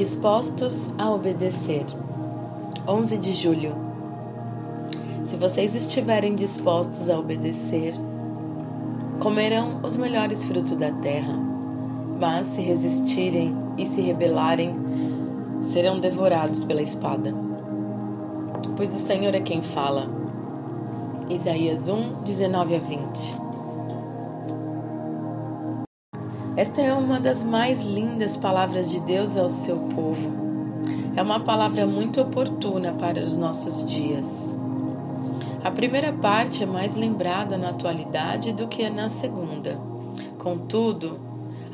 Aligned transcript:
Dispostos 0.00 0.94
a 0.96 1.10
obedecer. 1.10 1.84
11 2.88 3.18
de 3.18 3.34
julho. 3.34 3.76
Se 5.24 5.36
vocês 5.36 5.74
estiverem 5.74 6.34
dispostos 6.34 7.10
a 7.10 7.18
obedecer, 7.18 7.92
comerão 9.18 9.78
os 9.82 9.98
melhores 9.98 10.42
frutos 10.42 10.74
da 10.78 10.90
terra. 10.90 11.38
Mas 12.18 12.46
se 12.46 12.62
resistirem 12.62 13.54
e 13.76 13.84
se 13.84 14.00
rebelarem, 14.00 14.74
serão 15.64 16.00
devorados 16.00 16.64
pela 16.64 16.80
espada. 16.80 17.34
Pois 18.78 18.96
o 18.96 18.98
Senhor 18.98 19.34
é 19.34 19.40
quem 19.42 19.60
fala. 19.60 20.08
Isaías 21.28 21.90
1, 21.90 22.22
19 22.22 22.74
a 22.74 22.78
20. 22.78 23.39
Esta 26.60 26.82
é 26.82 26.92
uma 26.92 27.18
das 27.18 27.42
mais 27.42 27.80
lindas 27.80 28.36
palavras 28.36 28.90
de 28.90 29.00
Deus 29.00 29.34
ao 29.34 29.48
seu 29.48 29.78
povo. 29.78 30.30
É 31.16 31.22
uma 31.22 31.40
palavra 31.40 31.86
muito 31.86 32.20
oportuna 32.20 32.92
para 32.92 33.24
os 33.24 33.34
nossos 33.34 33.82
dias. 33.90 34.58
A 35.64 35.70
primeira 35.70 36.12
parte 36.12 36.62
é 36.62 36.66
mais 36.66 36.94
lembrada 36.94 37.56
na 37.56 37.70
atualidade 37.70 38.52
do 38.52 38.68
que 38.68 38.90
na 38.90 39.08
segunda. 39.08 39.80
Contudo, 40.36 41.18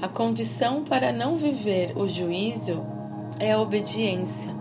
a 0.01 0.07
condição 0.07 0.85
para 0.85 1.13
não 1.13 1.35
viver 1.35 1.93
o 1.97 2.09
juízo 2.09 2.81
é 3.41 3.51
a 3.51 3.61
obediência. 3.61 4.53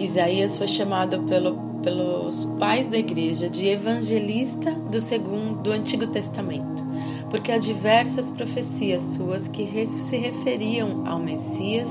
Isaías 0.00 0.58
foi 0.58 0.66
chamado 0.66 1.20
pelo, 1.28 1.54
pelos 1.80 2.44
pais 2.58 2.88
da 2.88 2.98
igreja 2.98 3.48
de 3.48 3.68
evangelista 3.68 4.72
do 4.72 5.00
segundo 5.00 5.62
do 5.62 5.70
Antigo 5.70 6.08
Testamento 6.08 6.93
porque 7.34 7.50
há 7.50 7.58
diversas 7.58 8.30
profecias 8.30 9.02
suas 9.02 9.48
que 9.48 9.88
se 9.96 10.16
referiam 10.16 11.04
ao 11.04 11.18
Messias 11.18 11.90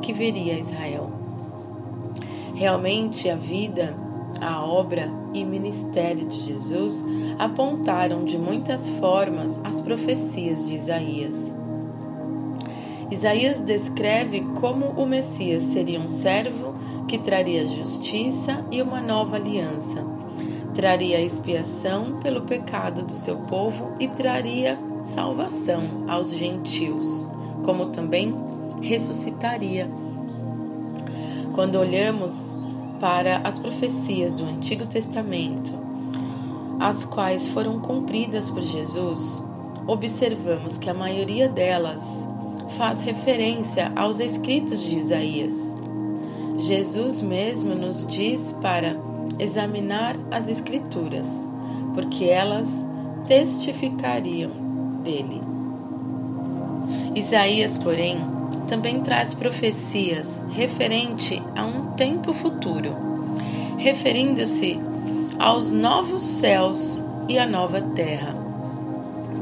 que 0.00 0.12
viria 0.12 0.54
a 0.54 0.58
Israel. 0.60 1.10
Realmente, 2.54 3.28
a 3.28 3.34
vida, 3.34 3.96
a 4.40 4.64
obra 4.64 5.10
e 5.34 5.44
ministério 5.44 6.28
de 6.28 6.42
Jesus 6.42 7.04
apontaram 7.40 8.24
de 8.24 8.38
muitas 8.38 8.88
formas 9.00 9.58
as 9.64 9.80
profecias 9.80 10.64
de 10.64 10.76
Isaías. 10.76 11.52
Isaías 13.10 13.60
descreve 13.60 14.42
como 14.60 14.90
o 14.90 15.04
Messias 15.04 15.64
seria 15.64 15.98
um 15.98 16.08
servo 16.08 16.72
que 17.08 17.18
traria 17.18 17.66
justiça 17.66 18.64
e 18.70 18.80
uma 18.80 19.00
nova 19.00 19.34
aliança 19.34 20.17
traria 20.78 21.20
expiação 21.20 22.20
pelo 22.20 22.42
pecado 22.42 23.02
do 23.02 23.10
seu 23.10 23.36
povo 23.36 23.96
e 23.98 24.06
traria 24.06 24.78
salvação 25.06 26.04
aos 26.06 26.30
gentios, 26.30 27.28
como 27.64 27.86
também 27.86 28.32
ressuscitaria. 28.80 29.90
Quando 31.52 31.80
olhamos 31.80 32.56
para 33.00 33.38
as 33.38 33.58
profecias 33.58 34.30
do 34.30 34.44
Antigo 34.44 34.86
Testamento, 34.86 35.72
as 36.78 37.04
quais 37.04 37.48
foram 37.48 37.80
cumpridas 37.80 38.48
por 38.48 38.62
Jesus, 38.62 39.44
observamos 39.84 40.78
que 40.78 40.88
a 40.88 40.94
maioria 40.94 41.48
delas 41.48 42.24
faz 42.76 43.00
referência 43.00 43.90
aos 43.96 44.20
escritos 44.20 44.80
de 44.80 44.96
Isaías. 44.96 45.74
Jesus 46.58 47.20
mesmo 47.20 47.74
nos 47.74 48.04
diz 48.06 48.52
para 48.60 48.96
examinar 49.38 50.16
as 50.28 50.48
Escrituras, 50.48 51.48
porque 51.94 52.24
elas 52.24 52.86
testificariam 53.28 54.50
dele. 55.04 55.40
Isaías, 57.14 57.78
porém, 57.78 58.18
também 58.66 59.00
traz 59.02 59.34
profecias 59.34 60.42
referente 60.50 61.40
a 61.54 61.64
um 61.64 61.92
tempo 61.92 62.32
futuro, 62.32 62.94
referindo-se 63.76 64.80
aos 65.38 65.70
novos 65.70 66.22
céus 66.22 67.02
e 67.28 67.38
à 67.38 67.46
nova 67.46 67.80
terra, 67.80 68.34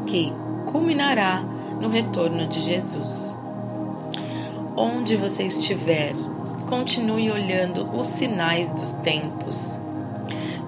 que 0.07 0.33
culminará 0.67 1.43
no 1.81 1.89
retorno 1.89 2.47
de 2.47 2.61
Jesus. 2.61 3.39
Onde 4.77 5.17
você 5.17 5.45
estiver, 5.45 6.13
continue 6.67 7.31
olhando 7.31 7.89
os 7.97 8.09
sinais 8.09 8.71
dos 8.71 8.93
tempos 8.95 9.81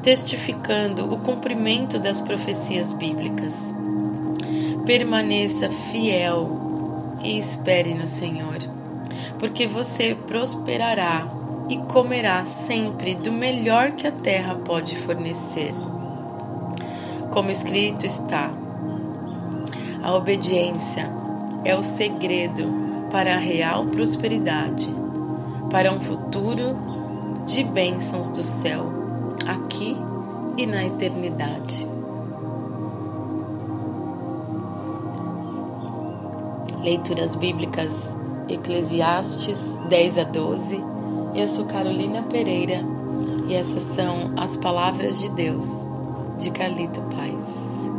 testificando 0.03 1.13
o 1.13 1.19
cumprimento 1.19 1.99
das 1.99 2.21
profecias 2.21 2.93
bíblicas. 2.93 3.75
Permaneça 4.87 5.69
fiel 5.71 7.17
e 7.23 7.39
espere 7.39 7.95
no 7.95 8.09
Senhor, 8.09 8.59
porque 9.39 9.67
você 9.67 10.15
prosperará 10.15 11.29
e 11.69 11.77
comerá 11.77 12.45
sempre 12.45 13.15
do 13.15 13.31
melhor 13.31 13.93
que 13.93 14.07
a 14.07 14.13
terra 14.13 14.55
pode 14.55 14.97
fornecer. 14.97 15.75
Como 17.31 17.51
escrito 17.51 18.07
está, 18.07 18.51
a 20.03 20.15
obediência 20.15 21.11
é 21.65 21.77
o 21.77 21.83
segredo 21.83 22.73
para 23.11 23.35
a 23.35 23.39
real 23.39 23.85
prosperidade, 23.87 24.89
para 25.71 25.93
um 25.93 26.01
futuro 26.01 26.77
de 27.47 27.65
bênçãos 27.65 28.29
do 28.29 28.43
céu 28.43 28.87
aqui 29.47 29.97
e 30.56 30.67
na 30.67 30.84
eternidade. 30.84 31.89
Leituras 36.83 37.34
Bíblicas 37.34 38.17
Eclesiastes 38.49 39.77
10 39.89 40.19
a 40.19 40.25
12. 40.25 40.83
Eu 41.34 41.47
sou 41.49 41.67
Carolina 41.67 42.23
Pereira 42.23 42.83
e 43.47 43.55
essas 43.55 43.83
são 43.83 44.33
as 44.37 44.56
palavras 44.56 45.19
de 45.19 45.31
Deus 45.31 45.67
de 46.39 46.50
Carlito 46.50 47.00
Paz. 47.03 47.98